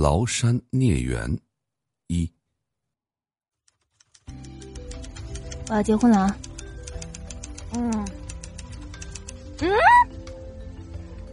[0.00, 1.38] 崂山孽缘
[2.06, 2.32] 一，
[5.68, 6.36] 我要结婚了啊！
[7.74, 7.92] 嗯
[9.58, 9.70] 嗯，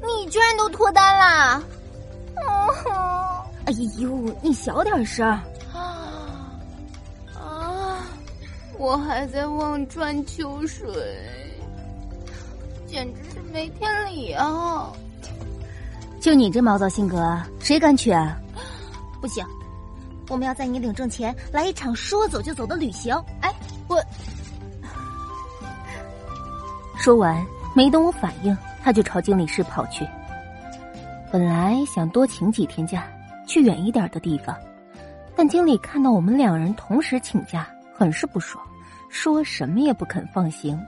[0.02, 1.64] 你居然都脱单啦！
[2.46, 5.48] 哦，哎呦，你小点声啊
[7.36, 8.06] 啊！
[8.78, 10.86] 我还在望穿秋水，
[12.86, 14.92] 简直是没天理啊！
[16.20, 18.38] 就你这毛躁性格，谁敢娶啊？
[19.20, 19.46] 不行，
[20.30, 23.16] 我们要在你领证前来一场说走就走的旅行。
[23.42, 23.54] 哎，
[23.88, 24.02] 我
[26.98, 30.08] 说完没等我反应，他就朝经理室跑去。
[31.32, 33.06] 本来想多请几天假，
[33.46, 34.56] 去远一点的地方，
[35.36, 38.64] 但经理看到我们两人同时请假，很是不爽，
[39.10, 40.80] 说什么也不肯放行。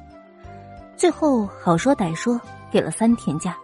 [0.95, 2.39] 最后好说歹说，
[2.71, 3.57] 给了三天假。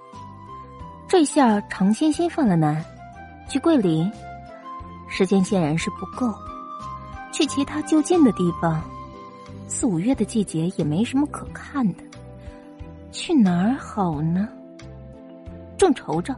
[1.08, 2.84] 这下常欣欣犯了难，
[3.48, 4.12] 去桂林，
[5.08, 6.34] 时间显然是不够；
[7.32, 8.84] 去其他就近的地方，
[9.68, 12.04] 四五月的季节也没什么可看的。
[13.12, 14.50] 去哪儿好呢？
[15.78, 16.36] 正愁着，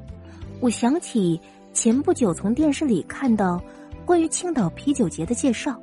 [0.59, 1.39] 我想起
[1.73, 3.61] 前不久从电视里看到
[4.05, 5.79] 关于青岛啤酒节的介绍，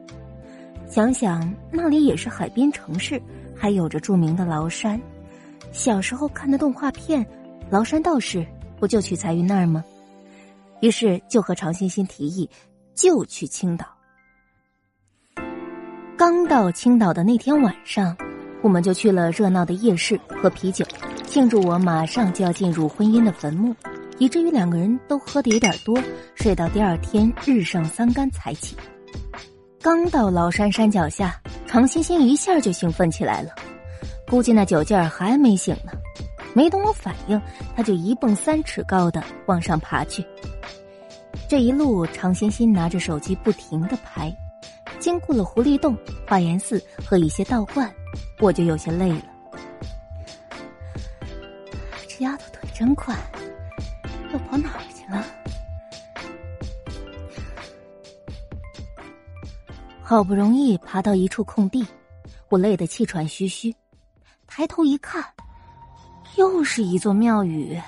[0.88, 3.20] 想想那里也是海滨城市，
[3.56, 5.00] 还有着著名的崂山。
[5.72, 7.24] 小时候看的动画片
[7.70, 8.38] 《崂山道士》。
[8.76, 9.82] 不就取材于那儿吗？
[10.82, 12.50] 于是就和常欣欣提议，
[12.94, 13.86] 就去青岛。
[16.16, 18.16] 刚到青岛的那天晚上，
[18.62, 20.86] 我们就去了热闹的夜市喝啤酒，
[21.26, 23.74] 庆祝我马上就要进入婚姻的坟墓，
[24.18, 25.98] 以至于两个人都喝的有点多，
[26.36, 28.76] 睡到第二天日上三竿才起。
[29.82, 33.50] 刚到崂山山脚下，常欣欣一下就兴奋起来了，
[34.28, 35.92] 估计那酒劲儿还没醒呢。
[36.54, 37.38] 没等我反应，
[37.74, 40.24] 他就一蹦三尺高的往上爬去。
[41.48, 44.34] 这一路，常欣欣拿着手机不停的拍，
[44.98, 47.92] 经过了狐狸洞、华岩寺和一些道观，
[48.40, 49.22] 我就有些累了。
[52.08, 53.16] 这丫头腿真快，
[54.32, 55.24] 又跑哪儿去了？
[60.02, 61.86] 好不容易爬到一处空地，
[62.48, 63.74] 我累得气喘吁吁，
[64.46, 65.24] 抬头一看。
[66.36, 67.80] 又是一座庙宇。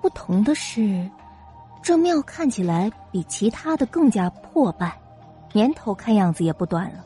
[0.00, 1.06] 不同的是，
[1.86, 5.00] 这庙看起来比其他的更加破败，
[5.52, 7.04] 年头看样子也不短了。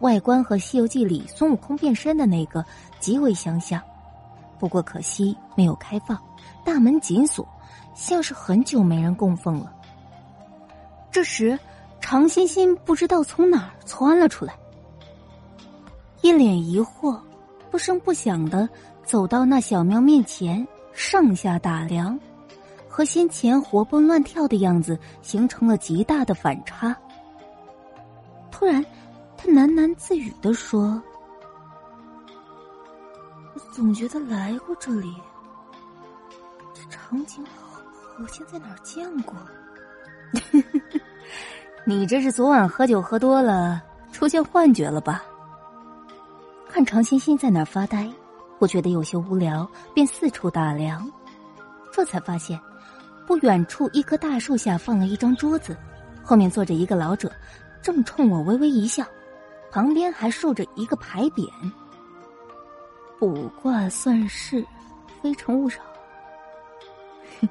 [0.00, 2.64] 外观和《西游记》里孙悟空变身的那个
[2.98, 3.80] 极为相像，
[4.58, 6.20] 不过可惜没有开放，
[6.64, 7.46] 大门紧锁，
[7.94, 9.72] 像是很久没人供奉了。
[11.12, 11.56] 这时，
[12.00, 14.52] 常欣欣不知道从哪儿窜了出来，
[16.20, 17.16] 一脸疑惑，
[17.70, 18.68] 不声不响的。
[19.04, 22.18] 走到那小庙面前，上下打量，
[23.00, 26.94] 和先前活蹦乱跳的样子形成了极大的反差。
[28.50, 28.84] 突然，
[29.38, 31.02] 他喃喃自语的说
[33.56, 35.14] ：“我总觉得来过这里，
[36.74, 39.34] 这场景好像在哪儿见过。
[41.86, 45.24] ”你这是昨晚喝酒喝多了，出现幻觉了吧？
[46.68, 48.06] 看常欣欣在那儿发呆。
[48.58, 51.10] 我觉得有些无聊，便四处打量，
[51.90, 52.60] 这才发现，
[53.30, 55.76] 不远处一棵大树下放了一张桌子，
[56.20, 57.30] 后面坐着一个老者，
[57.80, 59.04] 正冲我微微一笑，
[59.70, 61.48] 旁边还竖着一个牌匾
[63.20, 64.66] ：“卜卦算事，
[65.22, 65.76] 非诚勿扰。”
[67.40, 67.48] 哼，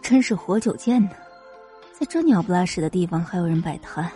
[0.00, 1.10] 真是活久见呢，
[1.92, 4.08] 在这鸟不拉屎的地方还有人摆摊，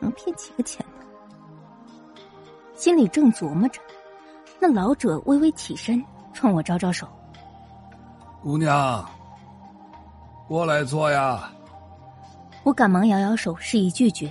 [0.00, 2.16] 能骗几个钱呢？
[2.74, 3.80] 心里正琢磨着。
[4.58, 6.04] 那老者微微起身，
[6.34, 7.06] 冲我招招手
[8.42, 9.08] ：“姑娘，
[10.52, 11.50] 过来坐呀。”
[12.62, 14.30] 我赶忙摇摇手，示意拒绝。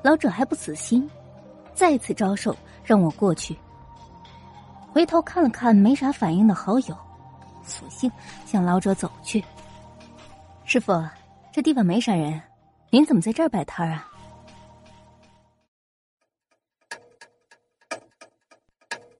[0.00, 1.10] 老者还不死心，
[1.74, 3.56] 再次招手让我过去。
[4.92, 6.96] 回头看了看没啥反应的好友，
[7.66, 8.08] 索性
[8.46, 9.44] 向老者走去。
[10.64, 10.92] 师傅，
[11.52, 12.40] 这地方没啥人，
[12.90, 14.08] 您怎么在这儿摆摊啊？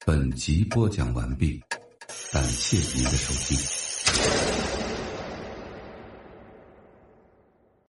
[0.07, 1.61] 本集播讲完毕，
[2.33, 3.84] 感谢您的收听。